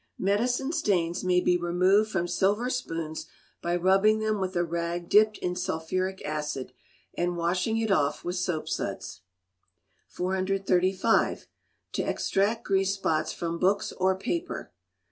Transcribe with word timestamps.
Medicine 0.17 0.71
Stains 0.71 1.23
may 1.23 1.39
be 1.39 1.55
removed 1.59 2.09
from 2.09 2.27
silver 2.27 2.71
spoons 2.71 3.27
by 3.61 3.75
rubbing 3.75 4.17
them 4.17 4.39
with 4.39 4.55
a 4.55 4.63
rag 4.63 5.07
dipped 5.09 5.37
in 5.37 5.55
sulphuric 5.55 6.25
acid, 6.25 6.73
and 7.15 7.37
washing 7.37 7.77
it 7.77 7.91
off 7.91 8.23
with 8.25 8.35
soapsuds. 8.35 9.21
435. 10.07 11.45
To 11.93 12.01
Extract 12.01 12.63
Grease 12.63 12.95
Spots 12.95 13.31
from 13.31 13.59
Books 13.59 13.91
or 13.91 14.17
Paper. 14.17 14.71